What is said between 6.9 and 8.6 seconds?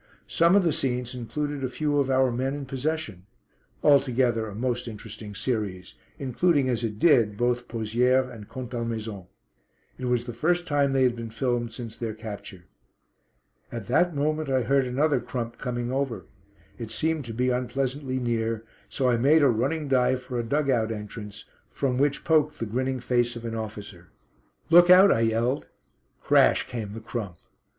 did both Pozières and